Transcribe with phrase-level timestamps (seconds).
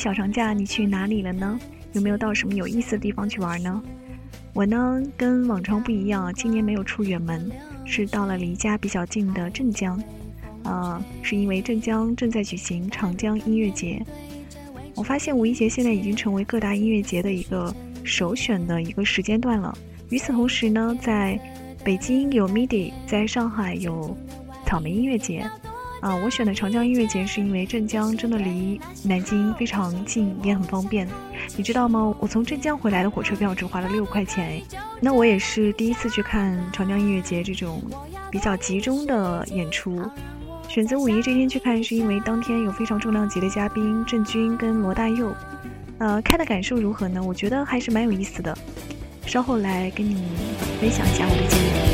[0.00, 1.60] 小长假你去哪里了呢？
[1.92, 3.82] 有没有到什么有意思的地方去玩呢？
[4.54, 7.50] 我呢，跟往常不一样，今年没有出远门，
[7.84, 10.02] 是到了离家比较近的镇江。
[10.62, 14.02] 啊，是因为镇江正在举行长江音乐节。
[14.94, 19.76] 我发现五一节现在已经成为各大音乐节的一个首选的一个时间段了。
[20.08, 21.38] 与此同时呢，在
[21.84, 24.16] 北京有 MIDI，在上海有
[24.64, 25.46] 草莓音乐节。
[26.00, 31.06] 啊，我选的长江音乐节是因为镇江真的离南京非常近，也很方便。
[31.56, 32.14] 你知道吗？
[32.18, 34.62] 我从镇江回来的火车票只花了六块钱哎。
[35.00, 37.82] 那我也是第一次去看长江音乐节这种
[38.30, 40.02] 比较集中的演出。
[40.68, 45.34] 选择五一这天去看，是因为当天有非常重量级的嘉宾郑钧跟罗大佑。
[45.98, 47.22] 呃，看的感受如何呢？
[47.22, 48.56] 我觉得还是蛮有意思的。
[49.26, 50.16] 稍后来跟你
[50.80, 51.89] 分享一下我的经历。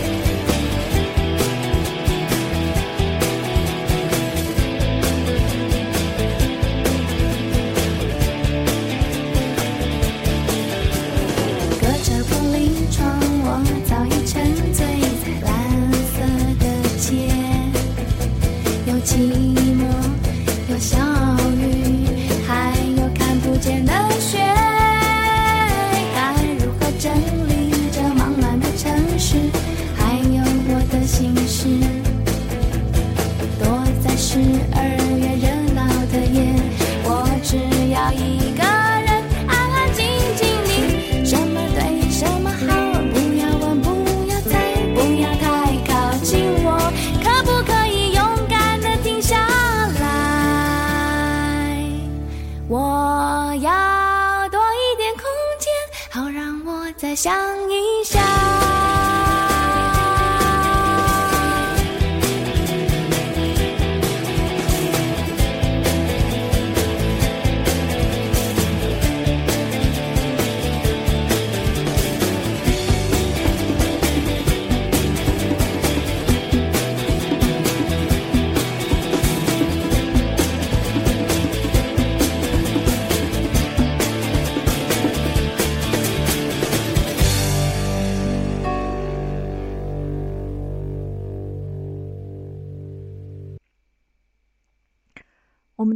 [56.97, 57.35] 再想
[57.71, 58.46] 一想。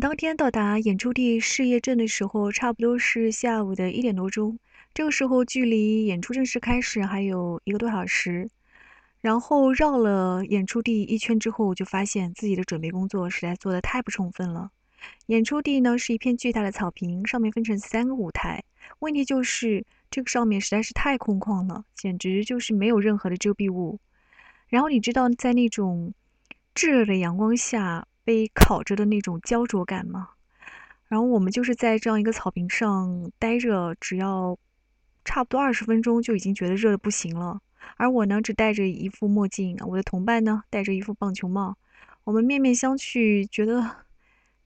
[0.00, 4.58] 当天到达演出地事业镇的时候，差不多是下午的一点多钟。
[4.94, 8.48] 这个时候距离演出正式开始还有一个多小时。
[9.20, 14.70] 然后绕了演出地一圈之后，我就发现自己的准备工作实在做得太不充分了。
[15.26, 18.64] 演出地呢是一片巨大的草坪，上面分成三个舞台。
[19.00, 23.98] 问题就是这个上面实在是太空旷了，简直就是没有任何的遮蔽物。
[24.68, 26.14] 然后你知道在那种
[26.74, 28.06] 炙热的阳光下。
[28.30, 30.28] 被烤着的那种焦灼感吗？
[31.08, 34.56] 然后我们就是在这样一个草坪上待着，只要
[35.24, 37.60] 差不多二十分钟就已经觉得热的不行了。
[37.96, 41.76] 而我呢，只戴着一副墨镜，我的同伴呢，戴着一副棒球帽。
[42.22, 43.96] 我们面面相觑，觉得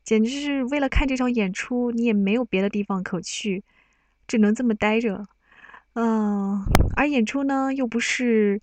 [0.02, 3.64] 简直是为了看这场演出，你也没有别的地方可去，
[4.26, 5.24] 只能这么待着。
[5.94, 6.62] 嗯，
[6.96, 8.60] 而演出呢，又不是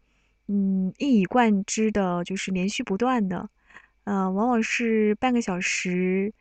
[0.47, 3.49] 嗯一以贯之的，就是连续不断的。
[4.03, 6.33] 呃，往往是半个小时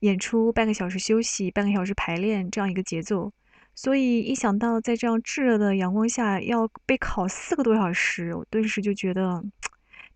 [0.00, 3.32] 演出，半个小时休息，半个小时排练这样一个节奏。
[3.74, 9.44] 所以一想到在这样炙热的阳光下要被烤四个多小时，我顿时就觉得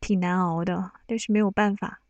[0.00, 0.90] 挺难熬的。
[1.06, 2.00] 但是没有办法，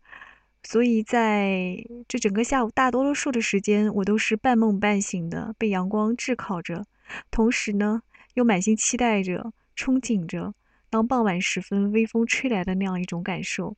[0.62, 1.76] 所以在
[2.08, 6.86] 这整个下午大多数的时间，我都是半梦半醒的，被阳光炙烤着，
[7.30, 8.02] 同时呢
[8.34, 10.54] 又满心期待着、憧憬着
[10.88, 13.76] 当傍晚时分微风吹来的那样一种感受。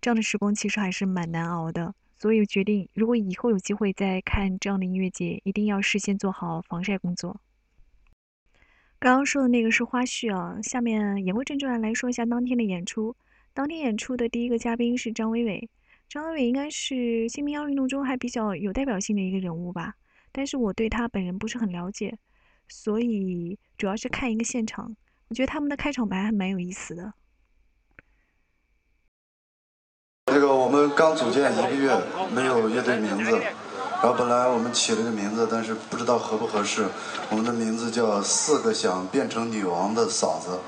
[0.00, 7.40] 这样的时光其实还是蛮难熬的，所以决定如果以后有机会再看这样的音乐节，一定要事先做好防晒工作。
[8.98, 13.14] 刚刚说的那个是花絮啊，下面言归正传来说一下当天的演出。
[13.52, 15.68] 当天演出的第一个嘉宾是张伟伟，
[16.08, 19.94] 张伟伟应该是新民谣运动中还比较有代表性的一个人物吧，
[20.32, 22.18] 但是我对他本人不是很了解，
[22.66, 24.96] 所以主要是看一个现场。
[25.28, 27.12] 我觉得他们的开场白还蛮有意思的。
[30.34, 31.96] 这个我们刚组建一个月，
[32.32, 33.38] 没有乐队名字，
[34.02, 36.88] 然后本来我们起了个名字，但是不知道合不合适。
[37.30, 40.58] 我们的名字叫四个想变成女王的嫂子。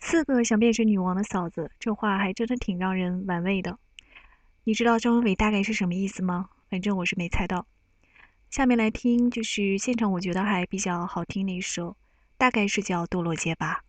[0.00, 3.78] 四个想变成女王的嫂子，这话还真的挺让人玩味的。
[4.64, 6.46] 你知道张伟大概是什么意思吗？
[6.68, 7.66] 反正我是没猜到。
[8.50, 11.96] 下面来听，就是现场我觉得还比较好听的一首，
[12.36, 13.82] 大概是叫《堕落街》吧。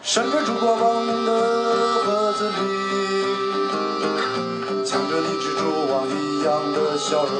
[0.00, 1.30] 闪着烛光梦的
[2.02, 2.54] 盒子里，
[4.82, 5.60] 藏着你蜘蛛
[5.92, 7.34] 网一样的笑容，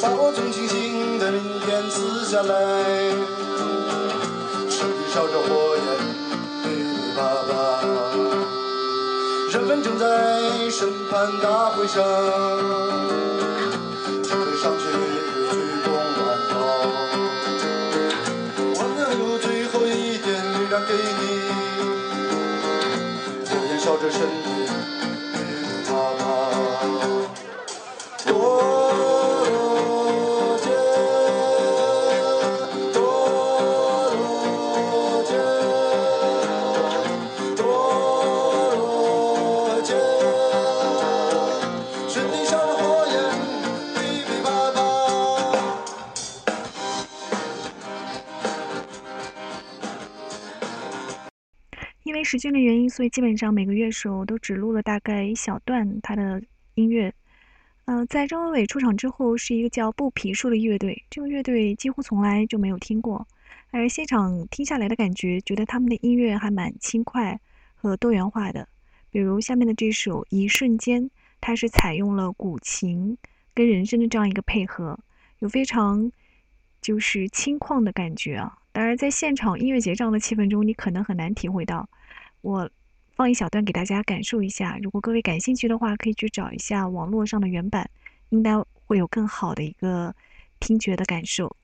[0.00, 2.54] 把我从清醒的明天撕下来，
[4.70, 5.82] 手里烧着火焰，
[6.62, 6.84] 噼里
[7.16, 7.63] 啪啦。
[9.66, 12.04] 人们正在审判大会上，
[14.22, 14.84] 准备上去
[15.50, 15.88] 鞠躬
[16.20, 16.52] 晚祷。
[18.74, 21.22] 我们还有最后一点力量给你，
[23.48, 24.28] 火焰烧着身
[52.34, 56.42] 时间的原因，所以基本上每个乐手都只录了大概一小段他的
[56.74, 57.14] 音乐。
[57.84, 63.24] 呃，在张伟伟出场之后，是一个叫布皮树的乐队，这个乐队几乎从来就没有听过，
[63.70, 67.38] 而现场听下来的感觉，觉得他们的音乐还蛮轻快
[67.76, 68.66] 和多元化的。
[69.12, 71.04] 比如下面的这首《一瞬间》，
[71.40, 73.16] 它是采用了古琴
[73.54, 74.98] 跟人声的这样一个配合，
[75.38, 76.10] 有非常
[76.82, 78.58] 就是轻旷的感觉啊。
[78.72, 81.88] 当然，在现场音乐节这样的气氛中，你可能很难体会到。
[82.44, 82.68] 我
[83.16, 87.88] 放一小段给大家感受一下，如果各位感兴趣的话，可以去找一下网络上的原版，
[88.28, 88.52] 应该
[88.84, 90.14] 会有更好的一个
[90.60, 91.56] 听觉的感受。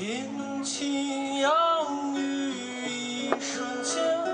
[0.00, 1.50] 阴晴阳
[2.14, 2.52] 雨
[2.86, 4.27] 一瞬间，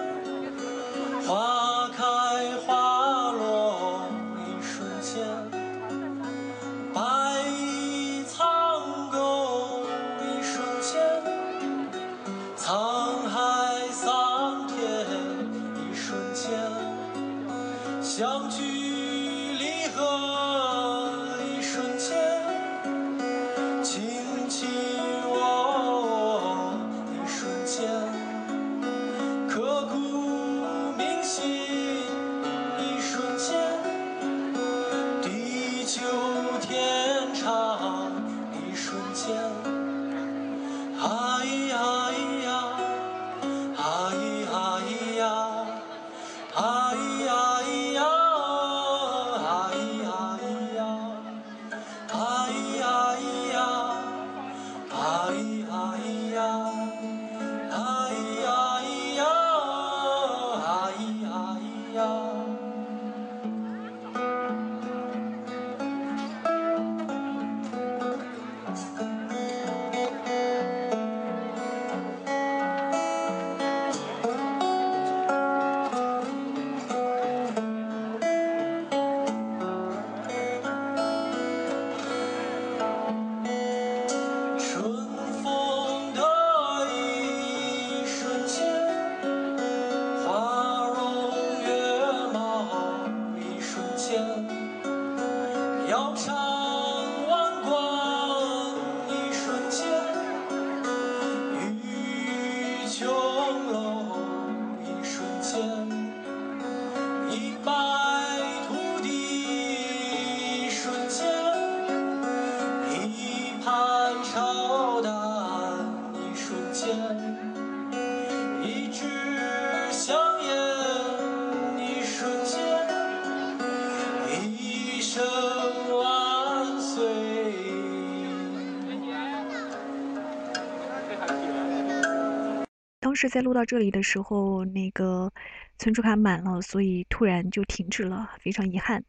[133.25, 135.33] 当时在录到这里的时候，那个
[135.79, 139.03] 存储卡满了，所以突然就停止了，非常遗憾。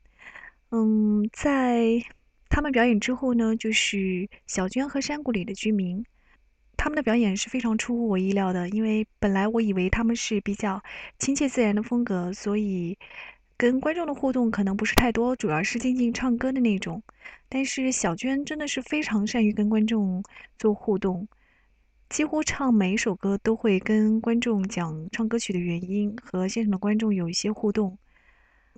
[0.72, 2.02] 嗯，在
[2.48, 6.06] 他们表演之后呢，就是小娟和山谷里的居民，
[6.78, 10.82] 他们的表演是非常出乎我意料的，因为本来我以为他们是比较
[11.20, 12.98] 亲切自然的风格，所以
[13.58, 17.04] 跟观众的互动可能不是太多，主要是静静唱歌的那种。
[17.50, 20.24] 但是小娟真的是非常善于跟观众
[20.58, 21.28] 做互动，
[22.16, 27.98] 几乎唱每一首歌都会跟观众讲唱歌曲的原因，和现场的观众有一些互动。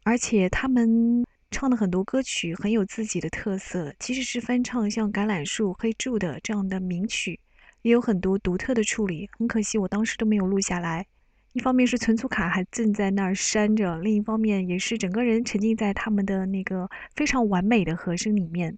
[0.02, 7.40] 而且他们唱的很多歌曲很有自己的特色，即使是翻唱像《橄榄树》《黑柱》的这样的名曲，
[7.84, 9.30] 也有很多独特的处理。
[9.38, 11.06] 很可惜，我当时都没有录下来。
[11.54, 18.76] 一方面是存储卡还正在那儿删着，另一方面也是整个人沉浸在他们的那个非常完美的和声里面。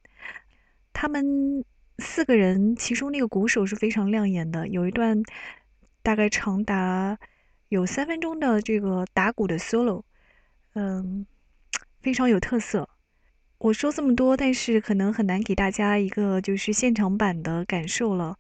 [0.92, 1.64] 他们
[2.00, 5.22] 四个人，其中那个鼓手是非常亮眼的，有一段
[6.02, 7.18] 大概长达
[7.68, 10.04] 有三分钟的这个打鼓的 solo，
[10.74, 11.26] 嗯，
[12.02, 12.90] 非常有特色。
[13.58, 18.38] 我说这么多，但是可能很难给大家一个就是现场版的感受了。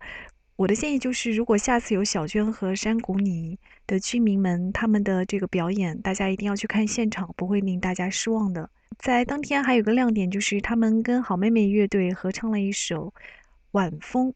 [0.55, 8.69] 我的建议就是，如果下次有小娟和山谷里的居民们他们的这个表演，大家一定要去看现场，不会令大家失望的。
[8.97, 13.07] 在当天还有个亮点，就是他们跟好妹妹乐队合唱了一首
[13.71, 14.29] 《晚风》。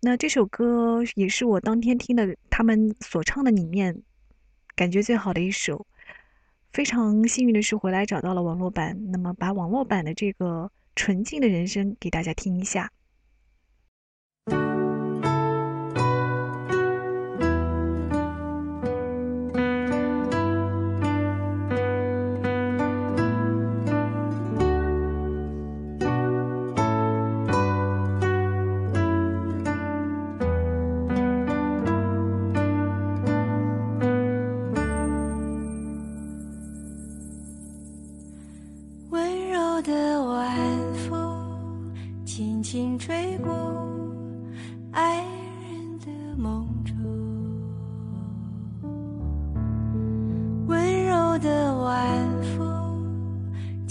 [0.00, 4.02] 那这首歌也是我当天听的他们所唱的里面
[4.76, 5.86] 感觉最好的一首。
[6.72, 12.90] 非常幸运的是，回来找到了网络版，那么把网络版的这个纯净的人声给大家听一下。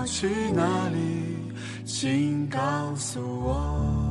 [0.00, 1.52] 要去哪里？
[1.84, 2.58] 请告
[2.96, 4.09] 诉我。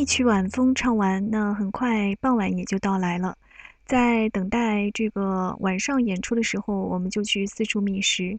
[0.00, 3.36] 一曲晚风唱完，那很快傍晚也就到来了。
[3.84, 8.38] 在等待这个晚上演出的时候，我们就去四处觅食。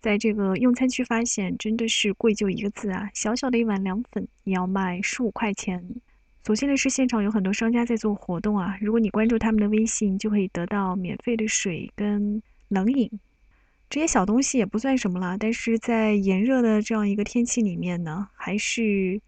[0.00, 3.08] 在这个用餐区发现，真的是贵就一个字啊！
[3.14, 5.80] 小小的一碗凉粉也要卖十五块钱。
[6.42, 8.76] 所幸的是，现场有很多商家在做活动啊！
[8.80, 13.08] 如果你关注他们的微信，就可以得到免费的水跟冷饮。
[13.88, 19.20] 这些小东西也不算什么了，但是在炎热的这样一个天气里面呢，还是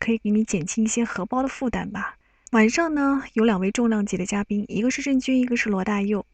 [0.00, 2.16] 可以给你减轻一些荷包的负担吧。
[2.50, 6.26] 晚上呢，有两位重量级的嘉宾，一个是郑钧，一个是罗大佑。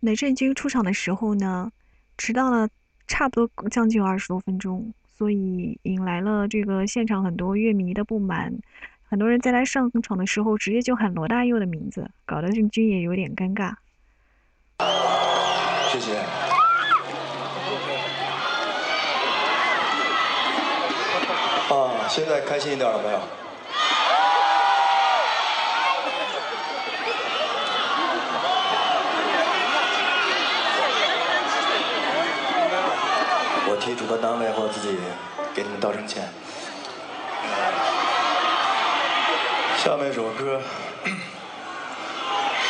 [0.00, 1.70] 那郑钧出场的时候呢，
[2.18, 2.68] 迟到了
[3.06, 8.52] 差不多将近有二十多分钟，所以引来了这个现场很多乐迷的不满。
[9.08, 13.74] 很多人在他上场的时候，直接就喊罗大佑的名字，搞得郑钧也有点尴尬。
[15.92, 16.18] 谢谢。
[21.68, 23.20] 啊，现在开心一点了没有？
[33.68, 34.96] 我替主办单位或自己
[35.54, 36.32] 给你们道声歉。
[39.76, 40.60] 下面一首歌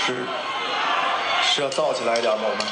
[0.05, 0.27] 是
[1.42, 2.44] 是要燥起来一点吗？
[2.44, 2.66] 我们。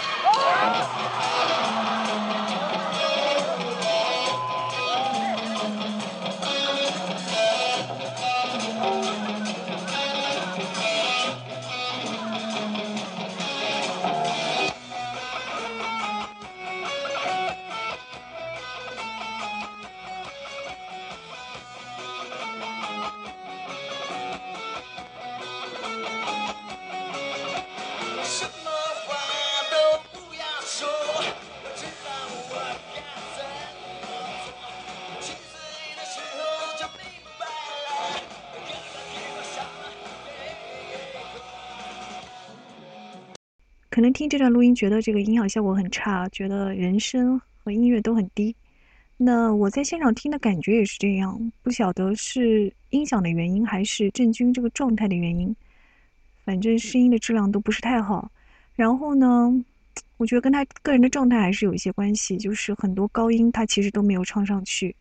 [44.04, 48.54] 能听这段录音觉得这个音响效果很差，觉得人声和音乐都很低。
[49.16, 55.56] 那我在现场听的感觉也是这样，不晓得是音响的原因还是郑钧这个状态的原因，
[56.44, 58.30] 反正声音的质量都不是太好。
[58.74, 59.64] 然后呢，
[60.18, 64.94] 我觉得跟他个人的状态还是有一些关系，就是很多高音他其实都没有唱上去。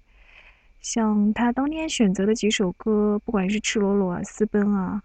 [0.80, 5.04] 像他当天选择的几首歌，不管是赤裸裸啊、私奔啊，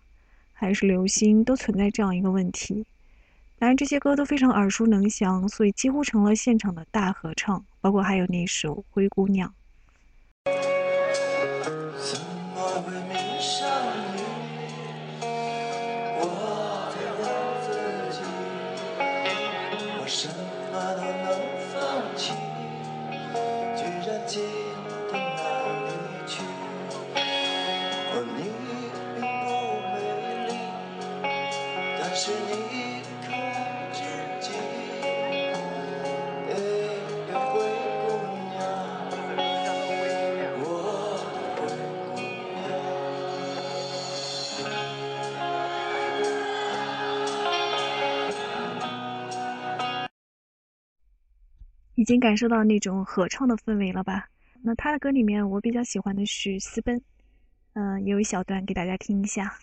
[0.53, 2.87] 还是流星，都存在这样一个问题。
[3.61, 9.53] 当然，这些歌都非常耳熟能详，所以几乎成了现场的大合唱，包括还有那首《灰姑娘》。
[52.09, 54.31] 已经感受到那种合唱的氛围了吧？
[54.63, 56.97] 那他的歌里面，我比较喜欢的是《私奔》，
[57.75, 59.59] 嗯、有一小段给大家听一下。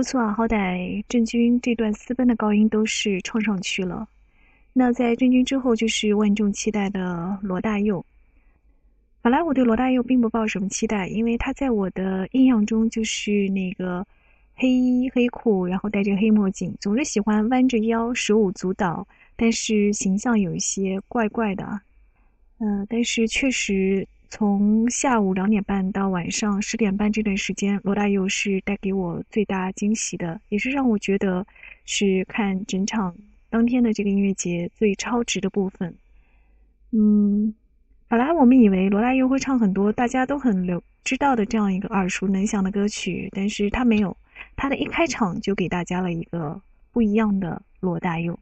[0.00, 4.08] 不错啊，好歹郑钧这段私奔的高音都是唱上去了。
[4.72, 8.02] 那在郑钧之后，就是万众期待的罗大佑。
[9.20, 14.06] 本来我对罗大佑并不抱什么期待，因为他在我的印象中就是那个
[14.54, 21.78] 黑衣黑裤，然后戴着黑墨镜，总是喜欢弯着腰手舞足蹈，但是形象有一些怪怪的。
[22.56, 31.44] 嗯、但是确实从下午两点半到晚上十点半这段时间，罗大佑是带给我最大惊喜的，也是让我觉得
[31.84, 33.14] 是看整场
[33.50, 35.92] 当天的这个音乐节最超值的部分。
[36.92, 37.52] 嗯，
[38.08, 44.16] 本来我们以为罗大佑会唱很多大家都很流知道的这样一个耳熟能详的歌曲，但是他没有，
[44.54, 46.60] 他的一开场就给大家了一个
[46.92, 48.38] 不一样的罗大佑。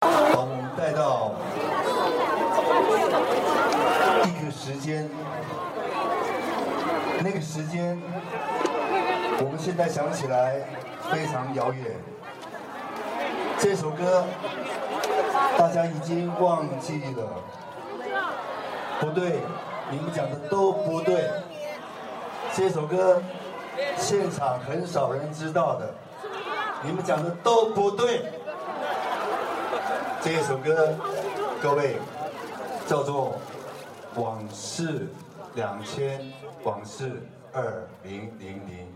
[0.00, 1.60] 把我们带到一
[4.44, 5.10] 个时间，
[7.24, 8.00] 那个时间，
[9.40, 10.60] 我们现在想起来
[11.10, 11.86] 非常遥远。
[13.58, 14.24] 这首歌
[15.58, 17.42] 大家已经忘记了，
[19.00, 19.40] 不对，
[19.90, 21.28] 你们讲的都不对。
[22.54, 23.20] 这首歌
[23.96, 25.92] 现场很少人知道的，
[26.84, 28.22] 你们讲的都不对。
[30.22, 30.94] 这首歌，
[31.60, 31.96] 各位
[32.86, 33.32] 叫做
[34.16, 35.08] 《往事
[35.54, 36.20] 两千》，
[36.64, 38.86] 往事二零零零。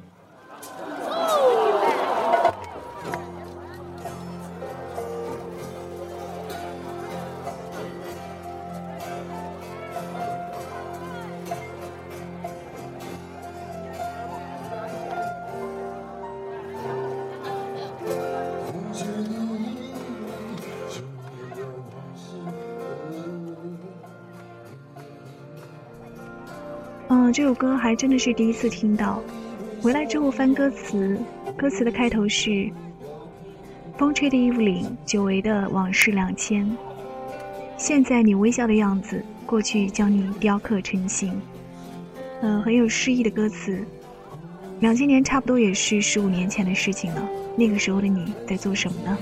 [27.35, 29.21] 这首歌还真的是第一次听到。
[29.83, 31.19] 回来之后翻歌词，
[31.57, 32.71] 歌词的开头是
[33.99, 36.65] “风吹的衣服里，久违的往事两千。
[37.77, 41.37] 现在你微笑的样子，过去将你雕刻成形。”
[42.41, 43.85] 嗯，很有诗意的歌词。
[44.79, 47.29] 两千年差不多也是十五年前的事情了。
[47.57, 49.19] 那个时候的你在做什么呢？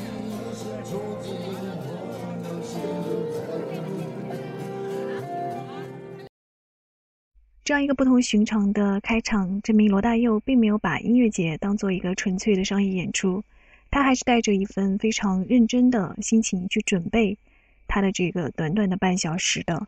[7.64, 13.44] 这样一个不同寻常的开场，证明罗大佑并没有把音乐节当做一个纯粹的商业演出，
[13.88, 17.38] 他还是带着一份非常认真的心情去准备
[17.87, 19.87] 他的这个短短的半小时的。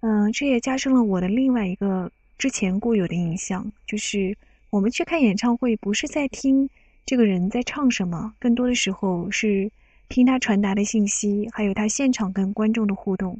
[0.00, 4.34] 嗯，这也加深了我的另外一个之前固有的印象，就是
[4.70, 6.66] 我们去看演唱会，不是在听
[7.04, 9.70] 这个人在唱什么，更多的时候是
[10.08, 13.38] 听他传达的信息，还有他现场跟观众的互动。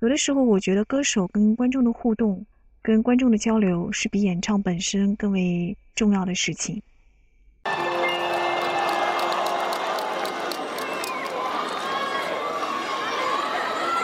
[0.00, 2.44] 有的时候，我觉得歌手跟观众的互动。
[2.86, 6.80] 跟观众的交流是比演唱本身更为重要的事情。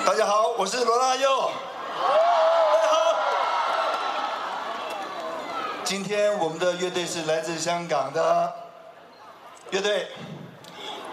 [0.04, 1.28] 大家好，我是罗大佑。
[2.72, 2.96] 大家好。
[5.84, 8.52] 今天我们的乐队是来自香港的
[9.70, 10.08] 乐队，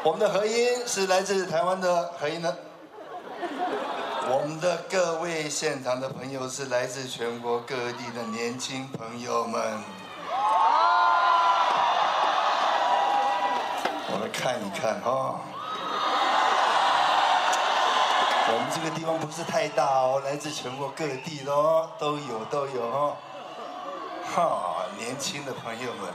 [0.02, 2.69] 我们的合音是来自台湾的合音的。
[4.32, 9.60] 我们的各位现场的朋友是来自全国各地的年轻朋友们，
[14.08, 15.42] 我来看一看哈、
[18.50, 23.18] 我们这个地方不是太大哦，来自全国各地的哦，都有都有哦。
[24.32, 26.14] 哈，年轻的朋友们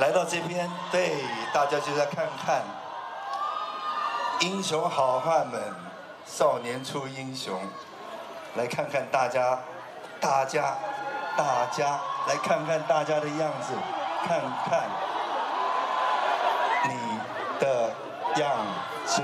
[0.00, 2.64] 来到这边，对，大家就在看看
[4.40, 5.93] 英雄好汉们。
[6.26, 7.60] 少年出英雄，
[8.56, 9.58] 来看看大家，
[10.20, 10.76] 大家，
[11.36, 13.72] 大家，来看看大家的样子，
[14.26, 14.88] 看看
[16.88, 16.94] 你
[17.60, 17.90] 的
[18.36, 18.50] 样
[19.06, 19.22] 子。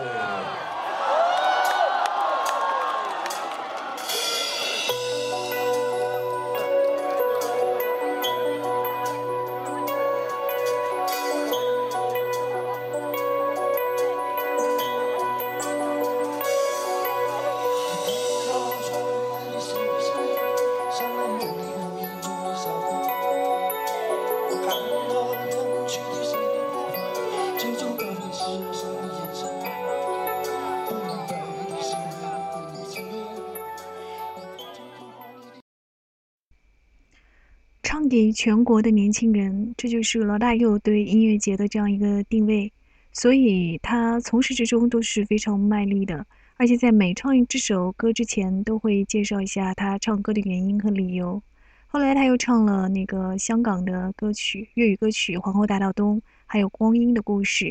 [38.11, 42.71] 给全国的年轻人，这就是罗大佑对音乐节的这样一个定位。
[43.13, 51.41] 所以他从始至终都是非常卖力的，而且在每唱一这首歌之前，都会介绍一下他唱歌的原因和理由。
[51.87, 57.67] 后来他又唱了那个香港的歌曲，粤语歌曲《皇后大道东》，还有《光阴的故事》。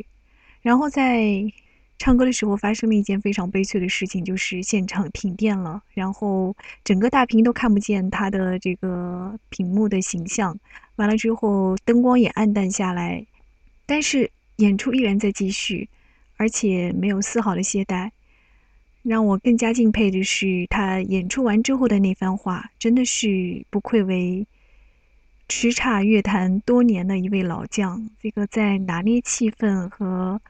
[0.62, 1.44] 然后在
[2.00, 10.58] 唱歌的时候，发生了一件非常悲催的事情，就是现场停电了，然后整个大屏都看不见他的这个屏幕的形象。
[10.96, 13.24] 完了之后，灯光也暗淡下来，
[13.86, 14.32] 但是。
[14.60, 15.88] 演出依然在继续，
[16.36, 18.12] 而且没有丝毫的懈怠。
[19.04, 24.46] 让我更加敬佩的是，他演出完之后的那番话，真的是不愧为
[25.48, 28.10] 叱咤乐坛多年的一位老将。
[28.22, 30.42] 这个在拿捏气氛和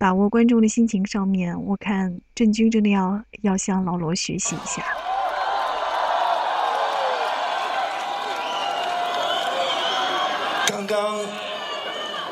[0.00, 4.82] 把握观众的心情上面，我看郑钧真的要要向老罗学习一下。
[10.66, 11.18] 刚刚。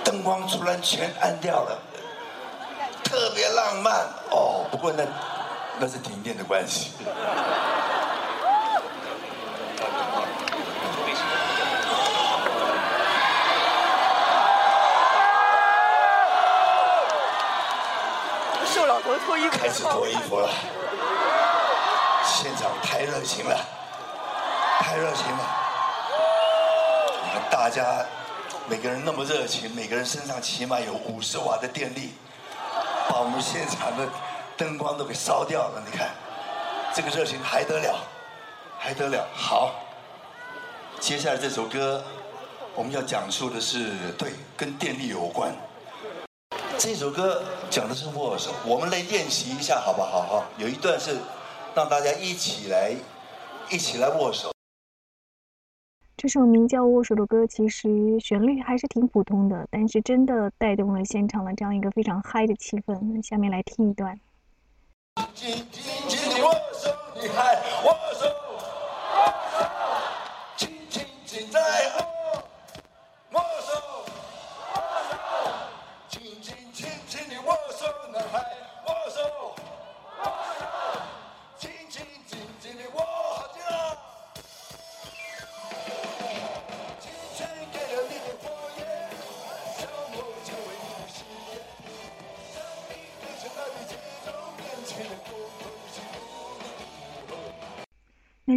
[0.05, 1.79] 灯光突然全暗掉了，
[3.05, 3.93] 特别浪漫
[4.31, 4.65] 哦。
[4.71, 5.05] 不过那
[5.79, 6.93] 那是停电的关系。
[19.19, 20.49] 脱衣服，开始脱衣服了。
[22.25, 23.57] 现场太热情了，
[24.81, 25.41] 太热情了。
[27.25, 28.05] 你们大家。
[28.71, 32.13] 每个人那么热情，每个人身上起码有五十瓦的电力，
[33.09, 34.07] 把我们现场的
[34.59, 35.83] 灯光都给烧掉了。
[35.87, 36.11] 你看，
[36.95, 37.99] 这个热情还得了，
[38.79, 39.27] 还得了。
[39.35, 39.73] 好，
[41.01, 42.05] 接下来这首歌
[42.75, 45.51] 我们要讲述的是，对，跟电力有关。
[46.79, 50.23] 这首歌讲的是握手，我们来练习一下好不好？
[50.23, 51.19] 哈，有一段是
[51.75, 52.95] 让大家一起来，
[53.69, 54.53] 一起来握手。
[56.17, 57.89] 这首名叫《握手》的歌，其实
[58.21, 63.27] 旋律还是挺普通的，但是真的带动了现场的这样一个非常嗨的气氛。
[63.27, 64.17] 下面来听一段。
[65.17, 65.25] 那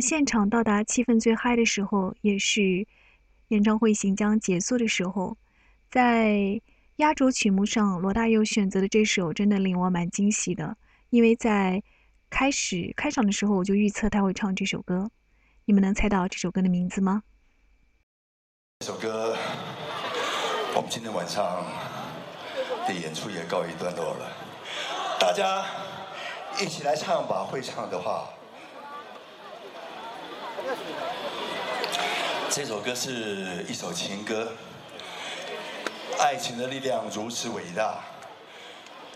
[0.02, 2.88] 现场到达气氛最嗨的时候，也是
[3.50, 5.38] 演唱会行将结束的时候，
[5.90, 6.60] 在
[6.98, 10.76] 压轴曲目上，罗大佑选择的这首真的令我蛮惊喜的，
[11.10, 11.84] 因为在
[12.30, 15.12] 开始开场的时候我就预测他会唱这首歌。
[15.66, 17.24] 你们能猜到这首歌的名字吗？
[18.80, 19.38] 这首歌，
[20.76, 21.64] 我们今天晚上
[22.88, 24.32] 的演出也告一段落了，
[25.20, 25.64] 大家
[26.60, 28.28] 一起来唱吧，会唱的话。
[32.50, 34.52] 这首歌是一首情歌，
[36.20, 38.00] 爱情的力量如此伟大。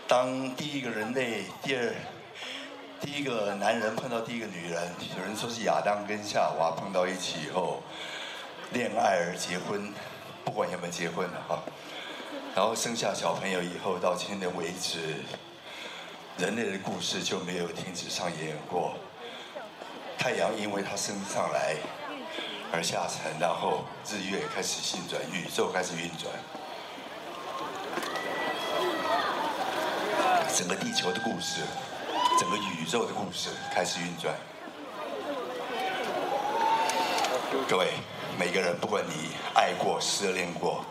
[0.08, 1.94] 当第一个人类，第二，
[3.00, 7.82] 第一个男人碰到第一个女人，有人说是亚当跟夏娃碰到一起以后，
[8.72, 9.92] 恋爱而结婚，
[10.44, 11.62] 不管有没有结婚的哈，
[12.54, 15.16] 然后生下小朋友以后，到今天为止，
[16.38, 18.94] 人类的故事就没有停止上演过。
[20.18, 21.76] 太阳因为它升上来
[22.72, 26.32] 而下沉，然后日月开始运转，宇宙开始运转，
[30.52, 31.60] 整个地球的故事，
[32.40, 34.34] 整个宇宙的故事开始运转。
[37.68, 37.92] 各位，
[38.36, 40.84] 每个人，不管你爱过、失恋过，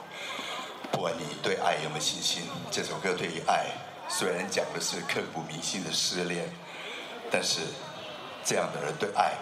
[0.91, 3.65] 不管你对爱有没有信心，这首歌对于爱，
[4.07, 6.49] 虽然讲的是刻骨铭心的失恋，
[7.29, 7.61] 但是。
[8.45, 9.33] 这样的人对爱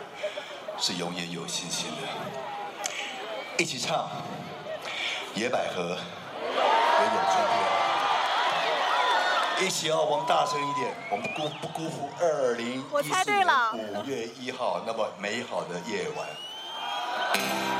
[0.79, 1.97] 是永远有信心的。
[3.57, 4.09] 一起唱
[5.39, 5.97] 《野百合》，也有
[7.29, 7.35] 春
[9.59, 9.67] 天。
[9.67, 13.45] 一起哦，我们大声一点，我们辜不辜负二零一四年
[13.93, 17.72] 五月一号那么美好的夜晚。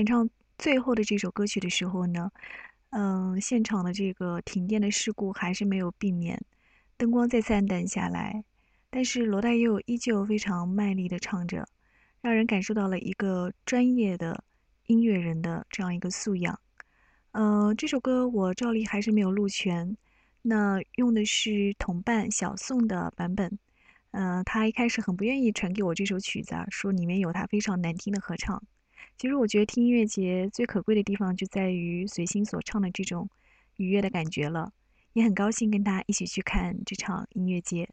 [0.00, 2.30] 演唱最后的这首歌曲的时候呢，
[2.88, 6.42] 嗯，现场的这个停电的事故还是没有避免，
[6.96, 8.42] 灯光再次暗淡下来，
[8.88, 11.68] 但是罗大佑依旧非常卖力的唱着，
[12.22, 14.42] 让人感受到了一个专业的
[14.86, 16.58] 音乐人的这样一个素养。
[17.32, 19.94] 呃，这首歌我照例还是没有录全，
[20.40, 23.58] 那用的是同伴小宋的版本。
[24.12, 28.62] 嗯，他一开始很不愿意传给我这首曲子，啊，说里面有他非常难听的合唱。
[29.20, 33.28] 其实我觉得听音乐节最可贵的地方就在于随心所唱的这种
[33.76, 34.72] 愉悦的感觉了，
[35.12, 37.86] 也很高兴跟大家一起去看这场音乐节。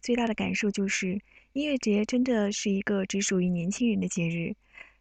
[0.00, 1.20] 最大的感受就是，
[1.52, 4.54] 音乐节真的是一个只属于年轻人的节日，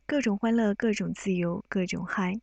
[0.06, 2.40] 各种欢乐，各种自由，各种嗨。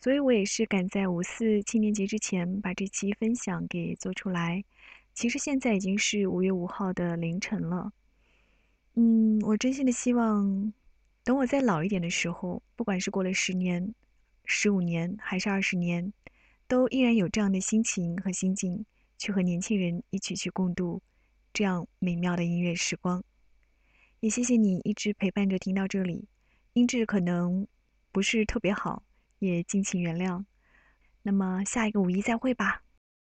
[0.00, 4.62] 所以我也是赶在五四青年节之前把这期分享给做出来。
[5.14, 7.90] 其实现在已经是五月五号的凌晨了。
[8.94, 10.72] 嗯，我真心的希望，
[11.24, 13.94] 等我再老一点的时候，不管是过了十年、
[14.44, 16.12] 十五年还是二十年，
[16.68, 18.84] 都依然有这样的心情和心境，
[19.18, 21.02] 去和年轻人一起去共度。
[21.56, 23.24] 这样美妙的音乐时光，
[24.20, 26.28] 也谢谢你一直陪伴着听到这里。
[26.74, 27.66] 音质可能
[28.12, 29.02] 不是特别好，
[29.38, 30.44] 也敬请原谅。
[31.22, 32.82] 那么下一个五一再会吧。